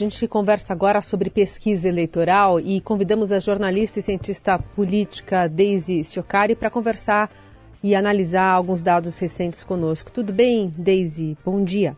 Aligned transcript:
gente 0.00 0.26
conversa 0.26 0.72
agora 0.72 1.02
sobre 1.02 1.28
pesquisa 1.28 1.86
eleitoral 1.86 2.58
e 2.58 2.80
convidamos 2.80 3.30
a 3.30 3.38
jornalista 3.38 3.98
e 3.98 4.02
cientista 4.02 4.58
política 4.58 5.46
Daisy 5.46 6.02
Ciocari 6.04 6.54
para 6.54 6.70
conversar 6.70 7.30
e 7.82 7.94
analisar 7.94 8.50
alguns 8.50 8.80
dados 8.80 9.18
recentes 9.18 9.62
conosco. 9.62 10.10
Tudo 10.10 10.32
bem, 10.32 10.72
Daisy? 10.76 11.36
Bom 11.44 11.62
dia. 11.62 11.94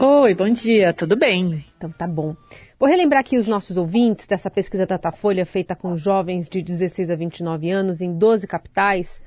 Oi, 0.00 0.34
bom 0.34 0.48
dia, 0.48 0.92
tudo 0.92 1.16
bem? 1.16 1.64
Então 1.76 1.90
tá 1.90 2.06
bom. 2.06 2.36
Vou 2.78 2.88
relembrar 2.88 3.20
aqui 3.20 3.36
os 3.36 3.48
nossos 3.48 3.76
ouvintes 3.76 4.24
dessa 4.26 4.48
pesquisa 4.48 4.86
Datafolha 4.86 5.44
feita 5.44 5.74
com 5.74 5.96
jovens 5.96 6.48
de 6.48 6.62
16 6.62 7.10
a 7.10 7.16
29 7.16 7.68
anos 7.68 8.00
em 8.00 8.16
12 8.16 8.46
capitais. 8.46 9.20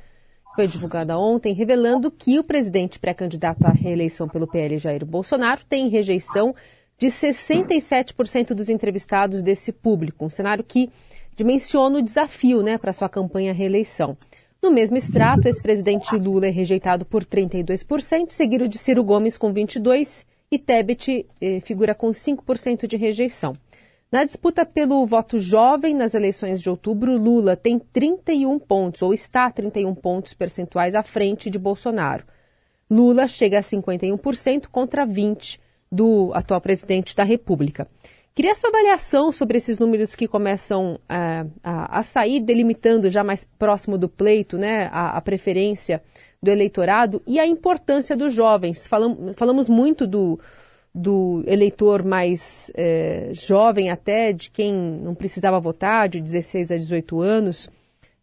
Foi 0.55 0.66
divulgada 0.66 1.18
ontem, 1.18 1.54
revelando 1.54 2.10
que 2.10 2.39
o 2.39 2.44
presidente 2.44 3.00
pré-candidato 3.00 3.66
à 3.66 3.71
reeleição 3.71 4.30
pelo 4.30 4.48
PL, 4.48 4.78
Jair 4.78 5.05
Bolsonaro, 5.05 5.62
tem 5.68 5.89
rejeição 5.89 6.54
de 7.02 7.07
67% 7.07 8.54
dos 8.54 8.70
entrevistados 8.70 9.41
desse 9.41 9.71
público, 9.71 10.23
um 10.23 10.30
cenário 10.30 10.63
que 10.63 10.88
dimensiona 11.35 11.98
o 11.98 12.02
desafio 12.03 12.62
né, 12.62 12.77
para 12.77 12.93
sua 12.93 13.09
campanha 13.09 13.49
à 13.49 13.55
reeleição. 13.55 14.16
No 14.62 14.70
mesmo 14.70 14.95
extrato, 14.95 15.45
o 15.45 15.48
ex-presidente 15.48 16.16
Lula 16.16 16.45
é 16.45 16.52
rejeitado 16.52 17.03
por 17.03 17.26
32%, 17.26 18.29
seguido 18.29 18.67
de 18.67 18.77
Ciro 18.77 19.03
Gomes 19.03 19.35
com 19.35 19.52
22% 19.52 20.26
e 20.52 20.59
Tebet 20.59 21.26
eh, 21.41 21.59
figura 21.62 21.95
com 21.95 22.12
5% 22.12 22.85
de 22.85 22.98
rejeição. 22.98 23.55
Na 24.12 24.23
disputa 24.23 24.63
pelo 24.63 25.04
voto 25.07 25.40
jovem 25.40 25.95
nas 25.95 26.13
eleições 26.13 26.62
de 26.62 26.70
outubro, 26.70 27.18
Lula 27.18 27.55
tem 27.55 27.79
31 27.79 28.59
pontos, 28.59 29.02
ou 29.02 29.12
está 29.12 29.49
31 29.49 29.95
pontos 29.95 30.35
percentuais 30.35 30.93
à 30.93 31.02
frente 31.02 31.49
de 31.49 31.57
Bolsonaro. 31.57 32.26
Lula 32.88 33.26
chega 33.26 33.57
a 33.57 33.63
51% 33.63 34.68
contra 34.68 35.07
20% 35.07 35.57
do 35.91 36.31
atual 36.34 36.62
presidente 36.62 37.16
da 37.16 37.23
República. 37.23 37.88
Queria 38.34 38.54
a 38.54 38.55
sua 38.55 38.70
avaliação 38.70 39.30
sobre 39.30 39.58
esses 39.58 39.77
números 39.77 40.16
que 40.16 40.26
começam 40.26 40.98
a, 41.08 41.16
é, 41.16 41.45
a, 41.62 41.99
a 41.99 42.04
sair, 42.04 42.40
delimitando 42.40 43.10
já 43.10 43.24
mais 43.26 43.43
próximo 43.60 43.98
do 43.98 44.07
pleito 44.07 44.57
né, 44.57 44.90
a, 44.91 45.18
a, 45.18 45.21
preferência 45.21 46.02
do 46.41 46.49
eleitorado 46.49 47.21
e 47.27 47.40
a 47.40 47.46
importância 47.46 48.15
dos 48.15 48.34
jovens. 48.34 48.88
Falam, 48.88 49.34
falamos 49.35 49.68
muito 49.68 50.07
do, 50.07 50.40
do 50.96 51.43
eleitor 51.46 52.05
mais 52.05 52.71
é, 52.74 53.32
jovem, 53.34 53.91
até 53.91 54.32
de 54.32 54.49
quem 54.49 54.74
não 54.74 55.13
precisava 55.13 55.60
votar, 55.60 56.08
de 56.08 56.21
16 56.21 56.71
a 56.71 56.77
18 56.77 57.20
anos, 57.20 57.70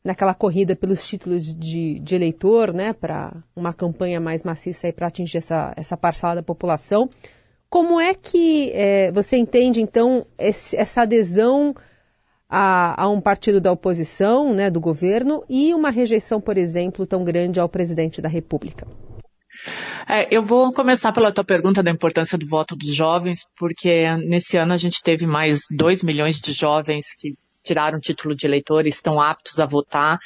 naquela 0.03 0.33
corrida 0.33 0.75
pelos 0.75 1.07
títulos 1.07 1.55
de, 1.55 1.99
de 1.99 2.15
eleitor, 2.15 2.73
né, 2.73 2.95
para 2.95 3.37
uma 3.55 3.75
campanha 3.75 4.19
mais 4.19 4.43
maciça 4.43 4.91
para 4.91 5.09
atingir 5.09 5.37
essa, 5.37 5.75
essa 5.77 5.99
parcela 5.99 6.37
da 6.37 6.43
população. 6.43 7.11
Como 7.71 8.01
é 8.01 8.15
que 8.15 8.71
é, 8.73 9.13
você 9.13 9.37
entende, 9.37 9.81
então, 9.83 10.27
esse, 10.39 10.77
essa 10.77 11.03
adesão 11.03 11.75
a, 12.49 13.03
a, 13.03 13.09
um 13.09 13.21
partido 13.21 13.61
da 13.61 13.71
oposição, 13.71 14.55
né, 14.55 14.71
do 14.71 14.81
governo, 14.81 15.45
e 15.49 15.75
uma 15.75 15.91
rejeição, 15.91 16.41
por 16.41 16.57
exemplo, 16.57 17.07
tão 17.07 17.23
grande 17.23 17.61
ao 17.61 17.69
presidente 17.69 18.23
da 18.23 18.29
República? 18.29 18.87
É, 20.09 20.35
eu 20.35 20.43
vou 20.43 20.73
começar 20.73 21.13
pela 21.13 21.33
tua 21.33 21.45
pergunta 21.45 21.83
da 21.83 21.91
importância 21.91 22.39
do 22.39 22.47
voto 22.47 22.75
dos 22.75 22.95
jovens, 22.95 23.45
porque 23.59 24.07
nesse 24.27 24.57
ano 24.57 24.73
a 24.73 24.77
gente 24.77 25.03
teve 25.03 25.27
mais 25.27 25.65
2 25.71 26.03
milhões 26.03 26.41
de 26.41 26.53
jovens 26.53 27.15
que 27.19 27.35
tiraram 27.63 28.01
título 28.01 28.35
de 28.35 28.47
eleitor 28.47 28.87
e 28.87 28.89
estão 28.89 29.21
aptos 29.21 29.61
a 29.61 29.67
votar. 29.67 30.19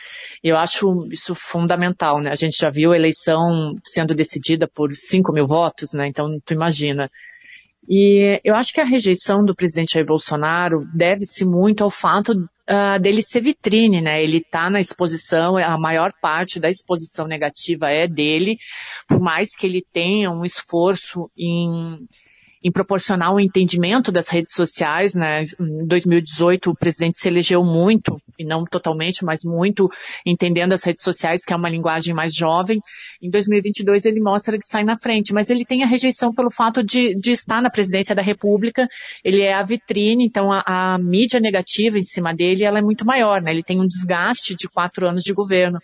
Eu 0.44 0.56
acho 0.56 1.08
isso 1.10 1.34
fundamental, 1.34 2.20
né? 2.20 2.30
A 2.30 2.36
gente 2.36 2.56
já 2.56 2.70
viu 2.70 2.92
a 2.92 2.96
eleição 2.96 3.74
sendo 3.84 4.14
decidida 4.14 4.68
por 4.68 4.94
5 4.94 5.32
mil 5.32 5.46
votos, 5.46 5.92
né? 5.92 6.06
Então, 6.06 6.38
tu 6.44 6.54
imagina, 6.54 7.10
e 7.88 8.40
eu 8.44 8.54
acho 8.54 8.72
que 8.72 8.80
a 8.80 8.84
rejeição 8.84 9.44
do 9.44 9.54
presidente 9.54 9.94
Jair 9.94 10.06
Bolsonaro 10.06 10.78
deve-se 10.94 11.44
muito 11.44 11.82
ao 11.82 11.90
fato 11.90 12.32
uh, 12.32 13.00
dele 13.00 13.22
ser 13.22 13.42
vitrine, 13.42 14.00
né? 14.00 14.22
Ele 14.22 14.38
está 14.38 14.70
na 14.70 14.80
exposição, 14.80 15.56
a 15.56 15.76
maior 15.78 16.12
parte 16.20 16.60
da 16.60 16.70
exposição 16.70 17.26
negativa 17.26 17.90
é 17.90 18.06
dele, 18.06 18.56
por 19.08 19.20
mais 19.20 19.56
que 19.56 19.66
ele 19.66 19.84
tenha 19.92 20.30
um 20.30 20.44
esforço 20.44 21.30
em 21.36 22.06
em 22.64 22.70
proporcionar 22.70 23.32
o 23.32 23.36
um 23.36 23.40
entendimento 23.40 24.12
das 24.12 24.28
redes 24.28 24.54
sociais, 24.54 25.14
né? 25.14 25.42
Em 25.42 25.84
2018 25.84 26.70
o 26.70 26.76
presidente 26.76 27.18
se 27.18 27.26
elegeu 27.26 27.64
muito, 27.64 28.21
e 28.42 28.46
não 28.46 28.64
totalmente, 28.64 29.24
mas 29.24 29.44
muito, 29.44 29.88
entendendo 30.26 30.72
as 30.72 30.84
redes 30.84 31.02
sociais, 31.02 31.44
que 31.44 31.52
é 31.52 31.56
uma 31.56 31.68
linguagem 31.68 32.14
mais 32.14 32.34
jovem. 32.34 32.78
Em 33.22 33.30
2022 33.30 34.04
ele 34.04 34.20
mostra 34.20 34.58
que 34.58 34.66
sai 34.66 34.84
na 34.84 34.96
frente, 34.96 35.32
mas 35.32 35.50
ele 35.50 35.64
tem 35.64 35.82
a 35.82 35.86
rejeição 35.86 36.34
pelo 36.34 36.50
fato 36.50 36.82
de, 36.82 37.14
de 37.18 37.32
estar 37.32 37.62
na 37.62 37.70
presidência 37.70 38.14
da 38.14 38.22
República, 38.22 38.88
ele 39.24 39.40
é 39.40 39.54
a 39.54 39.62
vitrine, 39.62 40.24
então 40.24 40.52
a, 40.52 40.62
a 40.66 40.98
mídia 40.98 41.40
negativa 41.40 41.98
em 41.98 42.04
cima 42.04 42.34
dele, 42.34 42.64
ela 42.64 42.78
é 42.78 42.82
muito 42.82 43.06
maior, 43.06 43.40
né? 43.40 43.50
Ele 43.50 43.62
tem 43.62 43.80
um 43.80 43.86
desgaste 43.86 44.54
de 44.54 44.68
quatro 44.68 45.06
anos 45.06 45.22
de 45.22 45.32
governo. 45.32 45.78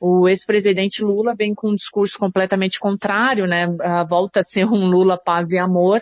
O 0.00 0.28
ex-presidente 0.28 1.02
Lula 1.02 1.34
vem 1.36 1.52
com 1.54 1.70
um 1.70 1.74
discurso 1.74 2.18
completamente 2.18 2.78
contrário, 2.78 3.46
né? 3.46 3.66
Volta 4.08 4.40
a 4.40 4.42
ser 4.42 4.64
um 4.64 4.88
Lula 4.88 5.18
paz 5.18 5.50
e 5.50 5.58
amor 5.58 6.00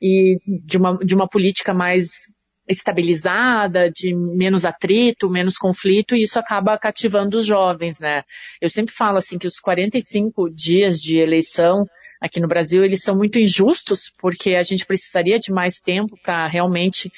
e 0.00 0.38
de 0.46 0.76
uma, 0.76 0.94
de 0.98 1.14
uma 1.14 1.28
política 1.28 1.72
mais 1.72 2.28
estabilizada, 2.68 3.90
de 3.90 4.14
menos 4.14 4.64
atrito, 4.64 5.30
menos 5.30 5.56
conflito, 5.56 6.14
e 6.14 6.22
isso 6.22 6.38
acaba 6.38 6.78
cativando 6.78 7.38
os 7.38 7.46
jovens, 7.46 8.00
né? 8.00 8.22
Eu 8.60 8.68
sempre 8.68 8.94
falo 8.94 9.18
assim 9.18 9.38
que 9.38 9.46
os 9.46 9.60
45 9.60 10.50
dias 10.50 11.00
de 11.00 11.18
eleição 11.18 11.84
aqui 12.20 12.40
no 12.40 12.48
Brasil, 12.48 12.84
eles 12.84 13.02
são 13.02 13.16
muito 13.16 13.38
injustos, 13.38 14.12
porque 14.18 14.54
a 14.54 14.62
gente 14.62 14.86
precisaria 14.86 15.38
de 15.38 15.52
mais 15.52 15.80
tempo 15.80 16.18
para 16.22 16.46
realmente 16.46 17.12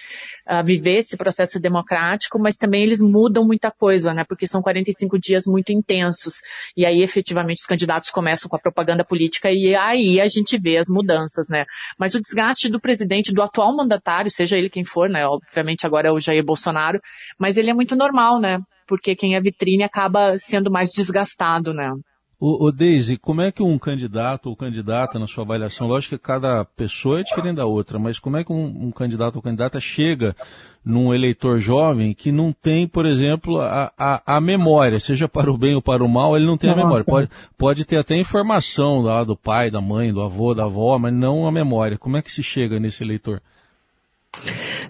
uh, 0.46 0.64
viver 0.64 0.96
esse 0.96 1.16
processo 1.16 1.60
democrático, 1.60 2.38
mas 2.38 2.56
também 2.56 2.82
eles 2.82 3.00
mudam 3.02 3.44
muita 3.44 3.70
coisa, 3.70 4.12
né? 4.12 4.24
Porque 4.24 4.46
são 4.46 4.62
45 4.62 5.18
dias 5.18 5.46
muito 5.46 5.72
intensos. 5.72 6.40
E 6.76 6.84
aí, 6.84 7.02
efetivamente, 7.02 7.60
os 7.60 7.66
candidatos 7.66 8.10
começam 8.10 8.48
com 8.48 8.56
a 8.56 8.60
propaganda 8.60 9.04
política 9.04 9.50
e 9.50 9.74
aí 9.74 10.20
a 10.20 10.26
gente 10.26 10.58
vê 10.58 10.76
as 10.76 10.88
mudanças, 10.88 11.48
né? 11.48 11.64
Mas 11.98 12.14
o 12.14 12.20
desgaste 12.20 12.68
do 12.68 12.80
presidente, 12.80 13.32
do 13.32 13.42
atual 13.42 13.76
mandatário, 13.76 14.30
seja 14.30 14.56
ele 14.56 14.70
quem 14.70 14.84
for, 14.84 15.08
né? 15.08 15.26
Obviamente 15.26 15.86
agora 15.86 16.08
é 16.08 16.12
o 16.12 16.20
Jair 16.20 16.44
Bolsonaro, 16.44 17.00
mas 17.38 17.56
ele 17.56 17.70
é 17.70 17.74
muito 17.74 17.94
normal, 17.94 18.40
né? 18.40 18.58
Porque 18.86 19.14
quem 19.14 19.36
é 19.36 19.40
vitrine 19.40 19.84
acaba 19.84 20.38
sendo 20.38 20.70
mais 20.70 20.90
desgastado, 20.90 21.74
né? 21.74 21.92
O, 22.40 22.66
o 22.66 22.72
Deise, 22.72 23.16
como 23.16 23.40
é 23.40 23.50
que 23.50 23.60
um 23.60 23.76
candidato 23.76 24.48
ou 24.48 24.54
candidata, 24.54 25.18
na 25.18 25.26
sua 25.26 25.42
avaliação, 25.42 25.88
lógico 25.88 26.16
que 26.16 26.22
cada 26.22 26.64
pessoa 26.64 27.18
é 27.18 27.24
diferente 27.24 27.56
da 27.56 27.66
outra, 27.66 27.98
mas 27.98 28.20
como 28.20 28.36
é 28.36 28.44
que 28.44 28.52
um, 28.52 28.86
um 28.86 28.90
candidato 28.92 29.36
ou 29.36 29.42
candidata 29.42 29.80
chega 29.80 30.36
num 30.84 31.12
eleitor 31.12 31.58
jovem 31.58 32.14
que 32.14 32.30
não 32.30 32.52
tem, 32.52 32.86
por 32.86 33.06
exemplo, 33.06 33.60
a, 33.60 33.92
a, 33.98 34.36
a, 34.36 34.40
memória, 34.40 35.00
seja 35.00 35.28
para 35.28 35.50
o 35.50 35.58
bem 35.58 35.74
ou 35.74 35.82
para 35.82 36.04
o 36.04 36.08
mal, 36.08 36.36
ele 36.36 36.46
não 36.46 36.56
tem 36.56 36.70
Nossa. 36.70 36.80
a 36.80 36.84
memória. 36.84 37.04
Pode, 37.04 37.28
pode 37.58 37.84
ter 37.84 37.98
até 37.98 38.16
informação 38.16 39.00
lá 39.00 39.24
do 39.24 39.36
pai, 39.36 39.68
da 39.68 39.80
mãe, 39.80 40.12
do 40.12 40.22
avô, 40.22 40.54
da 40.54 40.64
avó, 40.64 40.96
mas 40.96 41.12
não 41.12 41.44
a 41.44 41.50
memória. 41.50 41.98
Como 41.98 42.16
é 42.16 42.22
que 42.22 42.30
se 42.30 42.44
chega 42.44 42.78
nesse 42.78 43.02
eleitor? 43.02 43.42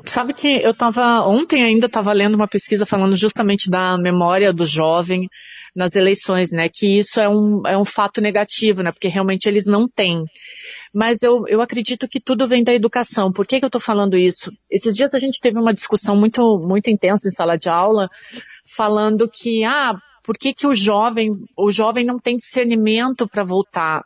Sabe 0.05 0.33
que 0.33 0.49
eu 0.63 0.71
estava, 0.71 1.27
ontem 1.27 1.63
ainda 1.63 1.87
estava 1.87 2.13
lendo 2.13 2.35
uma 2.35 2.49
pesquisa 2.49 2.87
falando 2.87 3.17
justamente 3.17 3.71
da 3.71 3.97
memória 3.99 4.53
do 4.53 4.67
jovem, 4.67 5.29
nas 5.75 5.95
eleições, 5.95 6.51
né? 6.51 6.69
Que 6.69 6.99
isso 6.99 7.21
é 7.21 7.29
um, 7.29 7.67
é 7.67 7.79
um 7.79 7.85
fato 7.85 8.21
negativo, 8.21 8.83
né? 8.83 8.91
Porque 8.91 9.09
realmente 9.09 9.47
eles 9.47 9.67
não 9.67 9.89
têm. 9.89 10.25
Mas 10.93 11.23
eu, 11.23 11.47
eu 11.47 11.61
acredito 11.61 12.09
que 12.09 12.21
tudo 12.21 12.49
vem 12.49 12.65
da 12.65 12.75
educação. 12.75 13.33
Por 13.33 13.47
que, 13.47 13.59
que 13.59 13.65
eu 13.65 13.69
estou 13.69 13.81
falando 13.81 14.17
isso? 14.17 14.51
Esses 14.71 14.95
dias 14.95 15.15
a 15.15 15.21
gente 15.21 15.41
teve 15.41 15.59
uma 15.59 15.75
discussão 15.75 16.17
muito, 16.17 16.59
muito 16.59 16.91
intensa 16.91 17.29
em 17.29 17.33
sala 17.33 17.57
de 17.57 17.69
aula, 17.69 18.09
falando 18.77 19.29
que, 19.31 19.65
ah, 19.65 19.95
por 20.25 20.37
que, 20.37 20.53
que 20.53 20.67
o 20.67 20.75
jovem, 20.75 21.31
o 21.57 21.71
jovem 21.71 22.05
não 22.05 22.19
tem 22.19 22.37
discernimento 22.37 23.29
para 23.29 23.45
voltar? 23.45 24.03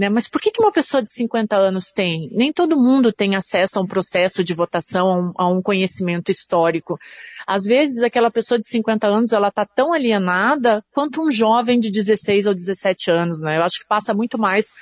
Né? 0.00 0.08
Mas 0.08 0.26
por 0.26 0.40
que, 0.40 0.50
que 0.50 0.62
uma 0.62 0.72
pessoa 0.72 1.02
de 1.02 1.10
50 1.10 1.54
anos 1.54 1.92
tem? 1.92 2.30
Nem 2.32 2.50
todo 2.50 2.74
mundo 2.74 3.12
tem 3.12 3.36
acesso 3.36 3.78
a 3.78 3.82
um 3.82 3.86
processo 3.86 4.42
de 4.42 4.54
votação, 4.54 5.34
a 5.36 5.46
um, 5.46 5.60
conhecimento 5.60 6.30
histórico. 6.30 6.98
Às 7.46 7.64
vezes, 7.64 8.02
aquela 8.02 8.30
pessoa 8.30 8.58
de 8.58 8.66
50 8.66 9.06
anos, 9.06 9.32
ela 9.32 9.48
está 9.48 9.66
tão 9.66 9.92
alienada 9.92 10.82
quanto 10.94 11.20
um 11.20 11.30
jovem 11.30 11.78
de 11.78 11.90
16 11.90 12.46
ou 12.46 12.54
17 12.54 13.10
anos, 13.10 13.42
né? 13.42 13.58
Eu 13.58 13.62
acho 13.62 13.78
que 13.78 13.86
passa 13.86 14.14
muito 14.14 14.38
mais 14.38 14.72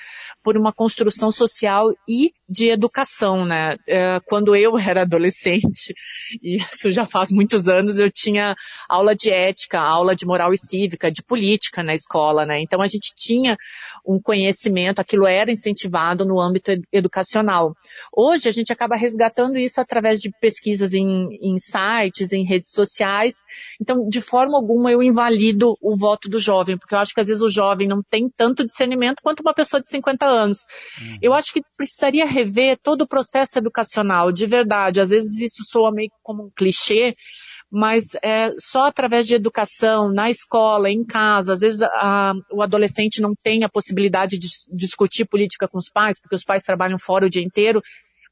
por 0.41 0.57
uma 0.57 0.73
construção 0.73 1.33
social 1.33 1.93
e 2.09 2.31
de 2.49 2.69
educação, 2.69 3.45
né? 3.45 3.77
É, 3.89 4.21
quando 4.25 4.55
eu 4.55 4.79
era 4.79 5.03
adolescente, 5.03 5.93
e 6.41 6.59
isso 6.59 6.93
já 6.93 7.05
faz 7.05 7.33
muitos 7.33 7.69
anos, 7.69 7.99
eu 7.99 8.09
tinha 8.09 8.55
aula 8.89 9.17
de 9.17 9.31
ética, 9.31 9.81
aula 9.81 10.15
de 10.15 10.25
moral 10.25 10.53
e 10.53 10.59
cívica, 10.59 11.11
de 11.11 11.23
política 11.25 11.83
na 11.83 11.93
escola, 11.93 12.47
né? 12.47 12.61
Então 12.61 12.81
a 12.81 12.87
gente 12.87 13.13
tinha 13.17 13.59
um 14.07 14.21
conhecimento, 14.21 15.01
aquilo 15.09 15.27
era 15.27 15.51
incentivado 15.51 16.27
no 16.27 16.39
âmbito 16.39 16.71
educacional. 16.93 17.73
Hoje 18.15 18.49
a 18.49 18.53
gente 18.53 18.71
acaba 18.71 18.95
resgatando 18.95 19.57
isso 19.57 19.81
através 19.81 20.21
de 20.21 20.31
pesquisas 20.39 20.93
em, 20.93 21.29
em 21.41 21.59
sites, 21.59 22.33
em 22.33 22.45
redes 22.45 22.71
sociais. 22.71 23.37
Então, 23.81 24.07
de 24.07 24.21
forma 24.21 24.59
alguma 24.59 24.93
eu 24.93 25.03
invalido 25.03 25.77
o 25.81 25.97
voto 25.97 26.29
do 26.29 26.39
jovem, 26.39 26.77
porque 26.77 26.95
eu 26.95 26.99
acho 26.99 27.15
que 27.15 27.21
às 27.21 27.29
vezes 27.29 27.43
o 27.43 27.51
jovem 27.51 27.89
não 27.89 28.03
tem 28.03 28.29
tanto 28.37 28.65
discernimento 28.65 29.23
quanto 29.23 29.41
uma 29.41 29.55
pessoa 29.55 29.81
de 29.81 29.89
50 29.89 30.27
anos. 30.27 30.67
Uhum. 31.01 31.19
Eu 31.23 31.33
acho 31.33 31.53
que 31.53 31.63
precisaria 31.77 32.27
rever 32.27 32.79
todo 32.83 33.03
o 33.03 33.09
processo 33.09 33.59
educacional, 33.59 34.31
de 34.31 34.47
verdade. 34.47 35.01
Às 35.01 35.11
vezes 35.11 35.41
isso 35.41 35.65
soa 35.65 35.91
meio 35.91 36.11
como 36.23 36.45
um 36.45 36.51
clichê, 36.55 37.17
mas 37.71 38.15
é 38.23 38.51
só 38.59 38.87
através 38.87 39.27
de 39.27 39.35
educação, 39.35 40.11
na 40.11 40.31
escola, 40.31 40.91
em 40.91 41.05
casa, 41.05 41.53
às 41.53 41.61
vezes 41.61 41.83
a, 41.83 42.33
o 42.51 42.63
adolescente 42.63 43.21
não 43.21 43.35
tem 43.43 43.63
a 43.63 43.69
possibilidade 43.69 44.39
de 44.39 44.49
discutir 44.73 45.27
política 45.27 45.69
com 45.69 45.79
os 45.79 45.91
pais, 45.91 46.21
porque 46.21 46.35
os 46.35 46.45
pais 46.45 46.63
trabalham 46.63 46.99
fora 46.99 47.27
o 47.27 47.31
dia 47.31 47.43
inteiro, 47.43 47.83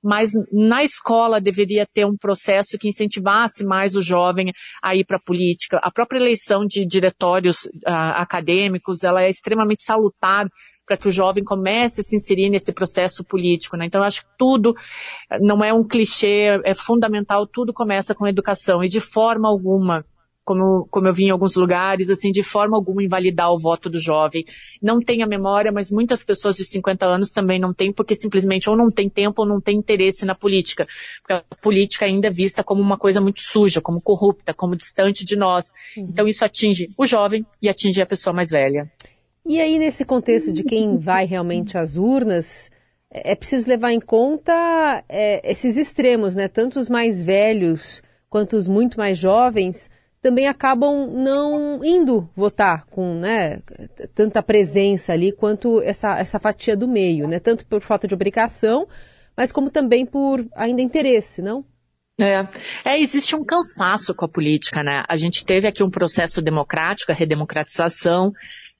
mas 0.02 0.30
na 0.52 0.84
escola 0.84 1.40
deveria 1.40 1.86
ter 1.86 2.06
um 2.06 2.16
processo 2.16 2.78
que 2.78 2.88
incentivasse 2.88 3.64
mais 3.64 3.96
o 3.96 4.02
jovem 4.02 4.52
a 4.82 4.94
ir 4.94 5.04
para 5.04 5.16
a 5.16 5.22
política. 5.22 5.78
A 5.82 5.90
própria 5.90 6.18
eleição 6.18 6.64
de 6.64 6.86
diretórios 6.86 7.64
uh, 7.64 8.14
acadêmicos, 8.14 9.04
ela 9.04 9.22
é 9.22 9.28
extremamente 9.28 9.82
salutar 9.82 10.46
para 10.86 10.96
que 10.96 11.08
o 11.08 11.12
jovem 11.12 11.42
comece 11.42 12.00
a 12.00 12.04
se 12.04 12.16
inserir 12.16 12.48
nesse 12.48 12.72
processo 12.72 13.24
político. 13.24 13.76
Né? 13.76 13.86
Então, 13.86 14.02
acho 14.02 14.22
que 14.22 14.28
tudo 14.38 14.74
não 15.40 15.64
é 15.64 15.72
um 15.72 15.82
clichê, 15.82 16.60
é 16.64 16.74
fundamental, 16.74 17.46
tudo 17.46 17.72
começa 17.72 18.14
com 18.14 18.26
educação 18.26 18.82
e 18.84 18.88
de 18.88 19.00
forma 19.00 19.48
alguma 19.48 20.04
como, 20.46 20.86
como 20.92 21.08
eu 21.08 21.12
vi 21.12 21.24
em 21.24 21.30
alguns 21.30 21.56
lugares, 21.56 22.08
assim, 22.08 22.30
de 22.30 22.44
forma 22.44 22.76
alguma 22.76 23.02
invalidar 23.02 23.50
o 23.50 23.58
voto 23.58 23.90
do 23.90 23.98
jovem. 23.98 24.44
Não 24.80 25.00
tem 25.00 25.20
a 25.24 25.26
memória, 25.26 25.72
mas 25.72 25.90
muitas 25.90 26.22
pessoas 26.22 26.56
de 26.56 26.64
50 26.64 27.04
anos 27.04 27.32
também 27.32 27.58
não 27.58 27.74
têm, 27.74 27.92
porque 27.92 28.14
simplesmente 28.14 28.70
ou 28.70 28.76
não 28.76 28.88
tem 28.88 29.08
tempo 29.08 29.42
ou 29.42 29.48
não 29.48 29.60
tem 29.60 29.76
interesse 29.76 30.24
na 30.24 30.36
política. 30.36 30.86
Porque 31.20 31.32
a 31.32 31.56
política 31.56 32.04
ainda 32.04 32.28
é 32.28 32.30
vista 32.30 32.62
como 32.62 32.80
uma 32.80 32.96
coisa 32.96 33.20
muito 33.20 33.40
suja, 33.40 33.80
como 33.80 34.00
corrupta, 34.00 34.54
como 34.54 34.76
distante 34.76 35.24
de 35.24 35.34
nós. 35.34 35.74
Uhum. 35.96 36.06
Então 36.10 36.28
isso 36.28 36.44
atinge 36.44 36.90
o 36.96 37.04
jovem 37.04 37.44
e 37.60 37.68
atinge 37.68 38.00
a 38.00 38.06
pessoa 38.06 38.32
mais 38.32 38.48
velha. 38.48 38.88
E 39.48 39.60
aí, 39.60 39.78
nesse 39.78 40.04
contexto 40.04 40.52
de 40.52 40.64
quem 40.64 40.96
vai 40.98 41.25
realmente 41.25 41.78
às 41.78 41.96
urnas, 41.96 42.70
é, 43.10 43.32
é 43.32 43.34
preciso 43.37 43.69
levar 43.69 43.93
em 43.93 44.00
conta 44.00 45.04
é, 45.08 45.50
esses 45.50 45.76
extremos, 45.76 46.34
né? 46.34 46.48
Tanto 46.48 46.78
os 46.78 46.88
mais 46.88 47.22
velhos 47.22 48.02
quanto 48.28 48.56
os 48.56 48.66
muito 48.66 48.98
mais 48.98 49.16
jovens 49.16 49.88
também 50.20 50.48
acabam 50.48 51.06
não 51.12 51.84
indo 51.84 52.28
votar 52.34 52.84
com 52.87 53.14
né, 53.14 53.60
tanta 54.12 54.43
presença 54.43 55.12
ali 55.12 55.31
quanto 55.31 55.81
essa, 55.82 56.19
essa 56.19 56.40
fatia 56.40 56.76
do 56.76 56.88
meio, 56.88 57.28
né? 57.28 57.38
Tanto 57.38 57.64
por 57.64 57.81
falta 57.81 58.08
de 58.08 58.14
obrigação, 58.14 58.88
mas 59.37 59.52
como 59.52 59.70
também 59.70 60.04
por 60.04 60.44
ainda 60.56 60.82
interesse, 60.82 61.40
não? 61.40 61.64
É, 62.19 62.48
é, 62.84 62.98
existe 62.98 63.37
um 63.37 63.44
cansaço 63.44 64.14
com 64.14 64.25
a 64.25 64.28
política, 64.28 64.82
né? 64.82 65.04
A 65.06 65.16
gente 65.16 65.44
teve 65.44 65.69
aqui 65.69 65.84
um 65.84 65.90
processo 65.90 66.43
democrático, 66.43 67.12
a 67.12 67.14
redemocratização, 67.14 68.32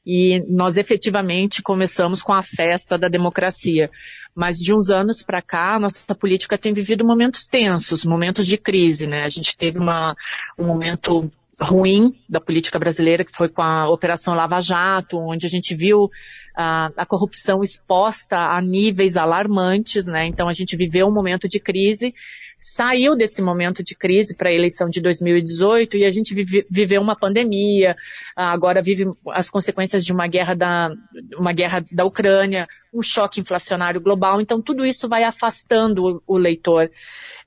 e 0.06 0.44
nós 0.48 0.76
efetivamente 0.76 1.60
começamos 1.60 2.22
com 2.22 2.32
a 2.32 2.42
festa 2.42 2.96
da 2.96 3.08
democracia. 3.08 3.90
Mas 4.34 4.58
de 4.58 4.72
uns 4.72 4.88
anos 4.90 5.22
para 5.22 5.42
cá, 5.42 5.78
nossa 5.80 6.14
política 6.14 6.56
tem 6.56 6.72
vivido 6.72 7.04
momentos 7.04 7.46
tensos, 7.46 8.04
momentos 8.04 8.46
de 8.46 8.56
crise, 8.56 9.06
né? 9.06 9.24
A 9.24 9.28
gente 9.28 9.56
teve 9.56 9.78
uma, 9.78 10.14
um 10.56 10.64
momento 10.64 11.30
ruim 11.60 12.12
da 12.28 12.40
política 12.40 12.78
brasileira, 12.78 13.24
que 13.24 13.32
foi 13.32 13.48
com 13.48 13.62
a 13.62 13.88
Operação 13.88 14.34
Lava 14.34 14.60
Jato, 14.60 15.18
onde 15.18 15.46
a 15.46 15.48
gente 15.48 15.74
viu 15.74 16.10
a, 16.56 16.90
a 16.96 17.06
corrupção 17.06 17.62
exposta 17.62 18.36
a 18.36 18.60
níveis 18.60 19.16
alarmantes, 19.16 20.06
né? 20.06 20.26
Então 20.26 20.48
a 20.48 20.52
gente 20.52 20.76
viveu 20.76 21.06
um 21.06 21.14
momento 21.14 21.48
de 21.48 21.58
crise 21.58 22.14
saiu 22.58 23.14
desse 23.14 23.42
momento 23.42 23.82
de 23.82 23.94
crise 23.94 24.34
para 24.34 24.48
a 24.48 24.52
eleição 24.52 24.88
de 24.88 25.00
2018 25.00 25.98
e 25.98 26.04
a 26.04 26.10
gente 26.10 26.34
vive, 26.34 26.66
viveu 26.70 27.02
uma 27.02 27.14
pandemia, 27.14 27.94
agora 28.34 28.80
vive 28.80 29.04
as 29.28 29.50
consequências 29.50 30.04
de 30.04 30.12
uma 30.12 30.26
guerra 30.26 30.54
da, 30.54 30.90
uma 31.36 31.52
guerra 31.52 31.84
da 31.92 32.04
Ucrânia, 32.04 32.66
um 32.92 33.02
choque 33.02 33.40
inflacionário 33.40 34.00
global, 34.00 34.40
então 34.40 34.62
tudo 34.62 34.86
isso 34.86 35.06
vai 35.06 35.24
afastando 35.24 36.22
o, 36.26 36.34
o 36.34 36.38
leitor 36.38 36.90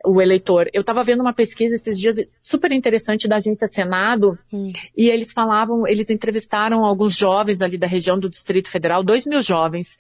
o 0.06 0.22
eleitor. 0.22 0.69
Eu 0.74 0.81
estava 0.81 1.04
vendo 1.04 1.22
uma 1.22 1.34
pesquisa 1.34 1.75
esses 1.75 2.00
dias 2.00 2.18
super 2.42 2.72
interessante 2.72 3.28
da 3.28 3.38
agência 3.38 3.68
Senado 3.68 4.38
hum. 4.51 4.72
e 4.96 5.10
eles 5.10 5.34
falavam, 5.34 5.86
eles 5.88 6.10
entrevistaram 6.10 6.86
alguns 6.86 7.16
jovens 7.16 7.62
ali 7.62 7.78
da 7.78 7.88
região 7.88 8.18
do 8.18 8.30
Distrito 8.30 8.69
Federal, 8.69 9.04
dois 9.04 9.25
mil 9.25 9.42
jovens, 9.42 9.98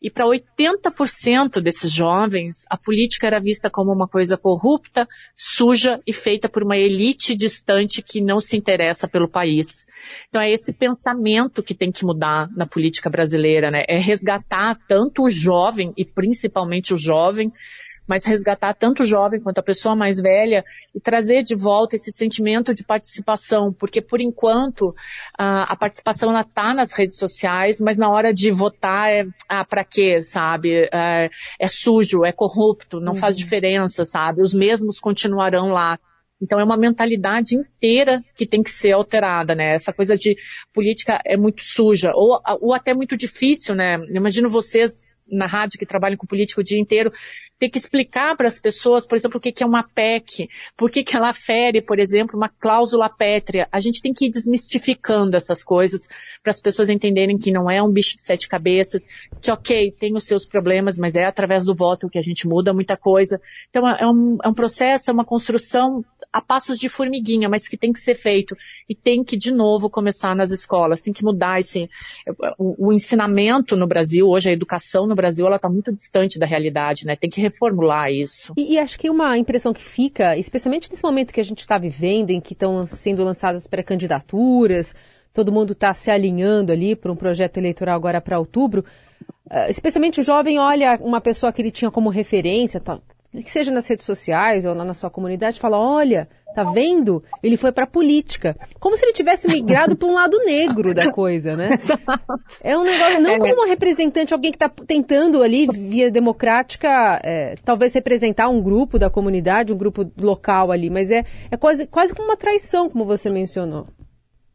e 0.00 0.10
para 0.10 0.26
80% 0.26 1.60
desses 1.60 1.90
jovens, 1.90 2.64
a 2.68 2.76
política 2.76 3.26
era 3.26 3.40
vista 3.40 3.70
como 3.70 3.92
uma 3.92 4.06
coisa 4.06 4.36
corrupta, 4.36 5.06
suja 5.36 6.00
e 6.06 6.12
feita 6.12 6.48
por 6.48 6.62
uma 6.62 6.76
elite 6.76 7.34
distante 7.34 8.02
que 8.02 8.20
não 8.20 8.40
se 8.40 8.56
interessa 8.56 9.08
pelo 9.08 9.28
país. 9.28 9.86
Então 10.28 10.40
é 10.40 10.50
esse 10.50 10.72
pensamento 10.72 11.62
que 11.62 11.74
tem 11.74 11.90
que 11.90 12.04
mudar 12.04 12.48
na 12.54 12.66
política 12.66 13.08
brasileira, 13.08 13.70
né? 13.70 13.84
É 13.88 13.98
resgatar 13.98 14.78
tanto 14.86 15.24
o 15.24 15.30
jovem 15.30 15.92
e 15.96 16.04
principalmente 16.04 16.92
o 16.92 16.98
jovem 16.98 17.50
mas 18.06 18.24
resgatar 18.24 18.74
tanto 18.74 19.02
o 19.02 19.06
jovem 19.06 19.40
quanto 19.40 19.58
a 19.58 19.62
pessoa 19.62 19.96
mais 19.96 20.20
velha 20.20 20.64
e 20.94 21.00
trazer 21.00 21.42
de 21.42 21.54
volta 21.54 21.96
esse 21.96 22.12
sentimento 22.12 22.72
de 22.72 22.84
participação, 22.84 23.72
porque 23.72 24.00
por 24.00 24.20
enquanto 24.20 24.94
a, 25.36 25.72
a 25.72 25.76
participação 25.76 26.30
ela 26.30 26.42
está 26.42 26.72
nas 26.72 26.92
redes 26.92 27.18
sociais, 27.18 27.80
mas 27.80 27.98
na 27.98 28.08
hora 28.08 28.32
de 28.32 28.50
votar 28.50 29.10
é 29.10 29.26
ah, 29.48 29.64
para 29.64 29.84
quê, 29.84 30.22
sabe? 30.22 30.88
É, 30.92 31.30
é, 31.58 31.68
sujo, 31.68 32.24
é 32.24 32.32
corrupto, 32.32 33.00
não 33.00 33.12
uhum. 33.12 33.18
faz 33.18 33.36
diferença, 33.36 34.04
sabe? 34.04 34.42
Os 34.42 34.54
mesmos 34.54 35.00
continuarão 35.00 35.70
lá. 35.70 35.98
Então 36.40 36.60
é 36.60 36.64
uma 36.64 36.76
mentalidade 36.76 37.56
inteira 37.56 38.22
que 38.36 38.46
tem 38.46 38.62
que 38.62 38.70
ser 38.70 38.92
alterada, 38.92 39.54
né? 39.54 39.74
Essa 39.74 39.92
coisa 39.92 40.16
de 40.16 40.36
política 40.72 41.20
é 41.24 41.36
muito 41.36 41.62
suja, 41.62 42.12
ou, 42.14 42.38
ou 42.60 42.74
até 42.74 42.92
muito 42.92 43.16
difícil, 43.16 43.74
né? 43.74 43.96
Imagino 44.10 44.48
vocês 44.48 45.04
na 45.26 45.46
rádio 45.46 45.78
que 45.78 45.86
trabalham 45.86 46.16
com 46.16 46.26
política 46.26 46.60
o 46.60 46.64
dia 46.64 46.78
inteiro, 46.78 47.12
ter 47.58 47.70
que 47.70 47.78
explicar 47.78 48.36
para 48.36 48.48
as 48.48 48.58
pessoas, 48.58 49.06
por 49.06 49.16
exemplo, 49.16 49.38
o 49.38 49.40
que, 49.40 49.62
é 49.62 49.66
uma 49.66 49.82
PEC, 49.82 50.48
por 50.76 50.90
que, 50.90 51.02
que 51.02 51.16
ela 51.16 51.32
fere, 51.32 51.80
por 51.80 51.98
exemplo, 51.98 52.36
uma 52.36 52.48
cláusula 52.48 53.08
pétrea. 53.08 53.66
A 53.72 53.80
gente 53.80 54.02
tem 54.02 54.12
que 54.12 54.26
ir 54.26 54.30
desmistificando 54.30 55.36
essas 55.36 55.64
coisas 55.64 56.08
para 56.42 56.50
as 56.50 56.60
pessoas 56.60 56.90
entenderem 56.90 57.38
que 57.38 57.50
não 57.50 57.70
é 57.70 57.82
um 57.82 57.90
bicho 57.90 58.14
de 58.16 58.22
sete 58.22 58.46
cabeças, 58.48 59.06
que 59.40 59.50
ok, 59.50 59.90
tem 59.92 60.14
os 60.14 60.24
seus 60.24 60.44
problemas, 60.44 60.98
mas 60.98 61.16
é 61.16 61.24
através 61.24 61.64
do 61.64 61.74
voto 61.74 62.10
que 62.10 62.18
a 62.18 62.22
gente 62.22 62.46
muda 62.46 62.74
muita 62.74 62.96
coisa. 62.96 63.40
Então 63.70 63.88
é 63.88 64.06
um, 64.06 64.36
é 64.42 64.48
um 64.48 64.54
processo, 64.54 65.10
é 65.10 65.14
uma 65.14 65.24
construção 65.24 66.04
a 66.32 66.42
passos 66.42 66.78
de 66.78 66.88
formiguinha, 66.90 67.48
mas 67.48 67.66
que 67.66 67.78
tem 67.78 67.92
que 67.92 67.98
ser 67.98 68.14
feito 68.14 68.54
e 68.86 68.94
tem 68.94 69.24
que 69.24 69.36
de 69.36 69.50
novo 69.50 69.88
começar 69.88 70.36
nas 70.36 70.50
escolas, 70.50 71.00
tem 71.00 71.12
que 71.12 71.24
mudar 71.24 71.58
esse 71.58 71.88
o, 72.58 72.88
o 72.88 72.92
ensinamento 72.92 73.74
no 73.76 73.86
Brasil 73.86 74.28
hoje 74.28 74.50
a 74.50 74.52
educação 74.52 75.06
no 75.06 75.14
Brasil 75.14 75.46
ela 75.46 75.56
está 75.56 75.68
muito 75.68 75.92
distante 75.92 76.38
da 76.38 76.44
realidade, 76.44 77.06
né? 77.06 77.16
Tem 77.16 77.30
que 77.30 77.40
reformular 77.46 78.10
isso. 78.12 78.52
E, 78.56 78.74
e, 78.74 78.78
acho 78.78 78.98
que 78.98 79.10
uma 79.10 79.36
impressão 79.38 79.72
que 79.72 79.82
fica, 79.82 80.36
especialmente 80.36 80.90
nesse 80.90 81.02
momento 81.02 81.32
que 81.32 81.40
a 81.40 81.44
gente 81.44 81.60
está 81.60 81.78
vivendo, 81.78 82.30
em 82.30 82.40
que 82.40 82.52
estão 82.52 82.86
sendo 82.86 83.24
lançadas 83.24 83.66
pré-candidaturas, 83.66 84.94
todo 85.32 85.52
mundo 85.52 85.72
está 85.72 85.92
se 85.92 86.10
alinhando 86.10 86.72
ali 86.72 86.96
para 86.96 87.12
um 87.12 87.16
projeto 87.16 87.58
eleitoral 87.58 87.96
agora 87.96 88.20
para 88.20 88.38
outubro. 88.38 88.84
Uh, 89.46 89.70
especialmente 89.70 90.20
o 90.20 90.24
jovem 90.24 90.58
olha 90.58 90.98
uma 91.00 91.20
pessoa 91.20 91.52
que 91.52 91.62
ele 91.62 91.70
tinha 91.70 91.90
como 91.90 92.08
referência, 92.08 92.80
tá, 92.80 93.00
que 93.32 93.50
seja 93.50 93.70
nas 93.70 93.86
redes 93.88 94.06
sociais 94.06 94.64
ou 94.64 94.74
lá 94.74 94.84
na 94.84 94.94
sua 94.94 95.10
comunidade, 95.10 95.60
fala: 95.60 95.78
olha, 95.78 96.28
tá 96.54 96.64
vendo? 96.64 97.22
Ele 97.42 97.56
foi 97.56 97.70
para 97.70 97.86
política. 97.86 98.56
Como 98.80 98.96
se 98.96 99.04
ele 99.04 99.12
tivesse 99.12 99.46
migrado 99.46 99.94
para 99.94 100.08
um 100.08 100.14
lado 100.14 100.38
negro 100.44 100.94
da 100.94 101.12
coisa, 101.12 101.54
né? 101.54 101.68
É 102.62 102.76
um 102.76 102.82
negócio, 102.82 103.20
não 103.20 103.30
é. 103.30 103.38
como 103.38 103.54
uma 103.54 103.66
representante, 103.66 104.32
alguém 104.32 104.50
que 104.50 104.56
está 104.56 104.68
tentando 104.68 105.42
ali, 105.42 105.66
via 105.66 106.10
democrática, 106.10 107.20
é, 107.22 107.54
talvez 107.64 107.92
representar 107.92 108.48
um 108.48 108.62
grupo 108.62 108.98
da 108.98 109.10
comunidade, 109.10 109.72
um 109.72 109.76
grupo 109.76 110.10
local 110.18 110.72
ali, 110.72 110.88
mas 110.88 111.10
é, 111.10 111.24
é 111.50 111.56
quase, 111.56 111.86
quase 111.86 112.14
como 112.14 112.28
uma 112.28 112.36
traição, 112.36 112.88
como 112.88 113.04
você 113.04 113.28
mencionou. 113.28 113.86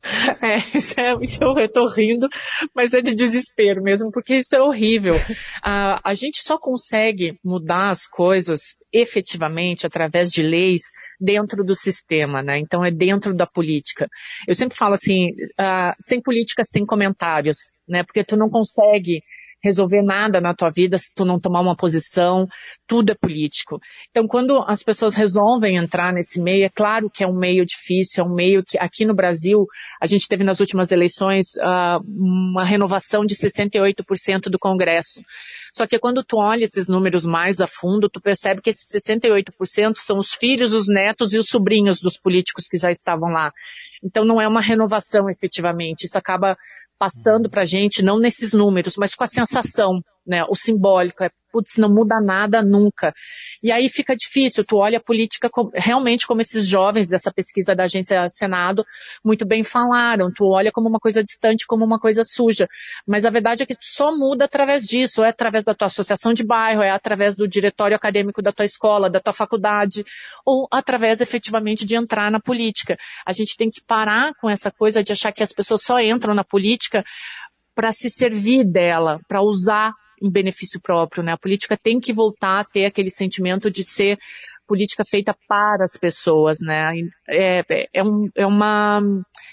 É, 0.42 0.58
isso 0.76 1.00
é, 1.00 1.14
isso 1.22 1.44
eu 1.44 1.58
estou 1.60 1.88
rindo, 1.88 2.28
mas 2.76 2.94
é 2.94 3.02
de 3.02 3.14
desespero 3.14 3.82
mesmo, 3.82 4.10
porque 4.12 4.38
isso 4.38 4.56
é 4.56 4.62
horrível. 4.62 5.16
A, 5.64 6.00
a 6.04 6.14
gente 6.14 6.42
só 6.42 6.58
consegue 6.58 7.38
mudar 7.44 7.92
as 7.92 8.08
coisas 8.08 8.76
efetivamente 8.92 9.86
através 9.86 10.32
de 10.32 10.42
leis 10.42 10.92
dentro 11.20 11.64
do 11.64 11.76
sistema, 11.76 12.42
né? 12.42 12.58
Então 12.58 12.84
é 12.84 12.90
dentro 12.90 13.34
da 13.36 13.46
política. 13.46 14.08
Eu 14.48 14.56
sempre 14.56 14.78
falo 14.78 14.96
assim, 14.96 15.30
uh, 15.60 15.94
sem 16.00 16.22
política, 16.22 16.64
sem 16.66 16.86
comentários, 16.86 17.76
né? 17.88 18.04
Porque 18.04 18.24
tu 18.24 18.36
não 18.36 18.50
consegue 18.50 19.22
resolver 19.64 20.02
nada 20.02 20.42
na 20.42 20.54
tua 20.54 20.70
vida 20.70 20.98
se 20.98 21.14
tu 21.14 21.24
não 21.24 21.40
tomar 21.40 21.62
uma 21.62 21.76
posição, 21.76 22.48
tudo 22.88 23.12
é 23.12 23.16
político. 23.16 23.80
Então, 24.10 24.28
quando 24.28 24.58
as 24.68 24.84
pessoas 24.84 25.14
resolvem 25.14 25.76
entrar 25.76 26.12
nesse 26.12 26.42
meio, 26.42 26.66
é 26.66 26.70
claro 26.70 27.10
que 27.10 27.24
é 27.24 27.28
um 27.28 27.38
meio 27.38 27.66
difícil, 27.66 28.24
é 28.24 28.28
um 28.28 28.34
meio 28.34 28.64
que 28.64 28.78
aqui 28.80 29.06
no 29.06 29.14
Brasil, 29.14 29.66
a 30.02 30.08
gente 30.08 30.28
teve 30.28 30.44
nas 30.44 30.60
últimas 30.60 30.92
eleições 30.92 31.56
uh, 31.58 32.02
uma 32.08 32.64
renovação 32.64 33.26
de 33.26 33.36
68% 33.36 34.50
do 34.50 34.60
Congresso. 34.60 35.22
Só 35.74 35.88
que 35.88 35.98
quando 36.00 36.24
tu 36.24 36.38
olha 36.38 36.64
esses 36.64 36.88
números 36.88 37.26
mais 37.26 37.62
a 37.62 37.68
fundo, 37.68 38.10
tu 38.10 38.20
percebe 38.20 38.62
que 38.62 38.70
esses 38.70 38.92
68% 39.04 39.96
são 39.98 40.18
os 40.18 40.34
filhos, 40.34 40.74
os 40.74 40.88
netos 40.88 41.34
e 41.34 41.38
os 41.38 41.48
sobrinhos 41.48 42.02
dos 42.02 42.18
políticos 42.18 42.68
que 42.68 42.78
já 42.78 42.92
estavam 42.92 43.30
lá. 43.32 43.52
Então 44.04 44.26
não 44.26 44.42
é 44.42 44.48
uma 44.48 44.62
renovação 44.62 45.30
efetivamente. 45.30 46.06
Isso 46.06 46.18
acaba 46.18 46.58
passando 47.02 47.50
para 47.50 47.64
a 47.64 47.66
gente, 47.66 48.06
não 48.06 48.20
nesses 48.20 48.54
números, 48.54 48.96
mas 48.96 49.16
com 49.16 49.24
a 49.24 49.28
sensação 49.28 50.04
né? 50.26 50.44
O 50.50 50.56
simbólico 50.56 51.24
é 51.24 51.30
putz, 51.52 51.78
não 51.78 51.90
muda 51.90 52.20
nada 52.20 52.62
nunca. 52.62 53.14
E 53.62 53.72
aí 53.72 53.90
fica 53.90 54.16
difícil, 54.16 54.64
tu 54.64 54.78
olha 54.78 54.98
a 54.98 55.04
política 55.04 55.50
realmente 55.76 56.26
como 56.26 56.42
esses 56.42 56.66
jovens 56.68 57.10
dessa 57.10 57.32
pesquisa 57.32 57.76
da 57.76 57.84
agência 57.84 58.28
Senado 58.30 58.86
muito 59.24 59.46
bem 59.46 59.64
falaram, 59.64 60.32
tu 60.34 60.46
olha 60.46 60.72
como 60.72 60.88
uma 60.88 61.00
coisa 61.00 61.22
distante, 61.22 61.66
como 61.68 61.86
uma 61.86 62.00
coisa 62.00 62.24
suja. 62.24 62.68
Mas 63.06 63.26
a 63.26 63.30
verdade 63.30 63.64
é 63.64 63.66
que 63.66 63.76
tu 63.76 63.84
só 63.84 64.16
muda 64.16 64.46
através 64.46 64.86
disso, 64.86 65.24
é 65.24 65.30
através 65.30 65.66
da 65.66 65.76
tua 65.76 65.88
associação 65.88 66.34
de 66.34 66.46
bairro, 66.46 66.82
é 66.82 66.90
através 66.90 67.36
do 67.36 67.48
diretório 67.48 67.96
acadêmico 67.96 68.42
da 68.42 68.52
tua 68.52 68.66
escola, 68.66 69.10
da 69.10 69.20
tua 69.20 69.34
faculdade, 69.34 70.06
ou 70.46 70.68
através 70.72 71.22
efetivamente 71.22 71.86
de 71.86 71.96
entrar 71.96 72.32
na 72.32 72.40
política. 72.40 72.98
A 73.26 73.34
gente 73.34 73.58
tem 73.58 73.70
que 73.70 73.82
parar 73.86 74.34
com 74.40 74.50
essa 74.50 74.72
coisa 74.72 75.04
de 75.04 75.12
achar 75.12 75.32
que 75.32 75.44
as 75.44 75.52
pessoas 75.52 75.84
só 75.84 76.00
entram 76.00 76.34
na 76.34 76.44
política 76.44 77.04
para 77.76 77.92
se 77.92 78.10
servir 78.10 78.64
dela, 78.64 79.20
para 79.28 79.42
usar 79.42 79.94
em 80.22 80.30
benefício 80.30 80.80
próprio, 80.80 81.24
né? 81.24 81.32
A 81.32 81.38
política 81.38 81.78
tem 81.78 82.00
que 82.00 82.14
voltar 82.14 82.60
a 82.60 82.64
ter 82.64 82.86
aquele 82.86 83.10
sentimento 83.10 83.72
de 83.72 83.84
ser 83.84 84.20
política 84.68 85.04
feita 85.04 85.36
para 85.48 85.84
as 85.84 85.98
pessoas, 85.98 86.60
né? 86.62 86.94
É, 87.28 87.64
é, 87.94 88.04
um, 88.04 88.30
é, 88.36 88.46
uma, 88.46 89.02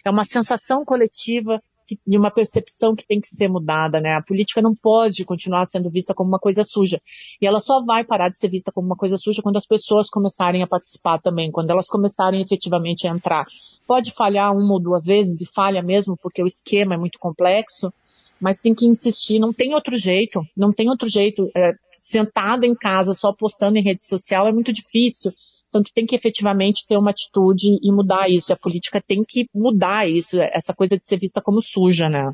é 0.05 0.11
uma 0.11 0.25
sensação 0.25 0.85
coletiva 0.85 1.61
e 2.07 2.19
uma 2.19 2.31
percepção 2.31 2.95
que 2.95 3.07
tem 3.07 3.21
que 3.21 3.29
ser 3.29 3.49
mudada, 3.49 4.01
né? 4.01 4.15
A 4.15 4.23
política 4.23 4.61
não 4.61 4.75
pode 4.75 5.25
continuar 5.25 5.65
sendo 5.67 5.91
vista 5.91 6.15
como 6.15 6.29
uma 6.29 6.39
coisa 6.39 6.63
suja. 6.63 7.01
E 7.41 7.47
ela 7.47 7.61
só 7.61 7.83
vai 7.85 8.05
parar 8.05 8.29
de 8.29 8.39
ser 8.39 8.49
vista 8.49 8.71
como 8.71 8.87
uma 8.87 8.97
coisa 8.97 9.17
suja 9.17 9.43
quando 9.43 9.57
as 9.57 9.67
pessoas 9.67 10.11
começarem 10.11 10.63
a 10.63 10.67
participar 10.67 11.19
também, 11.19 11.51
quando 11.51 11.71
elas 11.71 11.89
começarem 11.89 12.41
efetivamente 12.41 13.09
a 13.09 13.11
entrar. 13.11 13.47
Pode 13.87 14.13
falhar 14.13 14.53
uma 14.53 14.75
ou 14.75 14.81
duas 14.81 15.07
vezes, 15.07 15.41
e 15.41 15.47
falha 15.47 15.83
mesmo, 15.83 16.17
porque 16.17 16.43
o 16.43 16.47
esquema 16.47 16.95
é 16.95 16.99
muito 16.99 17.19
complexo, 17.19 17.93
mas 18.41 18.61
tem 18.61 18.75
que 18.75 18.87
insistir, 18.87 19.39
não 19.39 19.53
tem 19.53 19.75
outro 19.75 19.97
jeito, 19.97 20.41
não 20.57 20.73
tem 20.73 20.89
outro 20.89 21.09
jeito. 21.09 21.51
É, 21.57 21.73
sentado 21.93 22.65
em 22.65 22.75
casa 22.75 23.15
só 23.15 23.33
postando 23.33 23.77
em 23.77 23.83
rede 23.83 24.05
social 24.05 24.47
é 24.47 24.53
muito 24.53 24.73
difícil. 24.73 25.33
Então 25.69 25.83
tu 25.83 25.91
tem 25.95 26.07
que 26.07 26.15
efetivamente 26.15 26.87
ter 26.89 26.97
uma 26.97 27.11
atitude 27.11 27.67
e 27.83 27.93
mudar 27.93 28.31
isso. 28.31 28.53
A 28.53 28.57
política 28.57 29.03
tem 29.07 29.23
que 29.27 29.47
mudar 29.55 30.09
isso, 30.09 30.39
essa 30.41 30.73
coisa 30.75 30.97
de 30.97 31.05
ser 31.05 31.19
vista 31.19 31.43
como 31.43 31.61
suja, 31.61 32.09
né? 32.09 32.33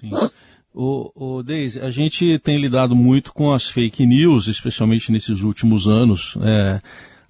Sim. 0.00 0.10
O, 0.74 1.36
o 1.38 1.42
Deise, 1.42 1.80
a 1.80 1.90
gente 1.90 2.38
tem 2.40 2.60
lidado 2.60 2.96
muito 2.96 3.32
com 3.32 3.52
as 3.52 3.68
fake 3.68 4.04
news, 4.04 4.48
especialmente 4.48 5.12
nesses 5.12 5.42
últimos 5.42 5.86
anos. 5.86 6.36
É, 6.42 6.80